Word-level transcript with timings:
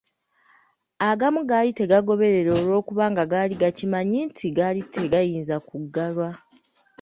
Agamu 1.09 1.39
gaali 1.49 1.71
tegagoberera 1.79 2.49
olw’okubanga 2.59 3.23
gaali 3.31 3.53
gakimanyi 3.61 4.19
nti 4.29 4.45
gaali 4.57 4.81
tegayinza 4.93 5.55
kuggalwa. 5.67 6.29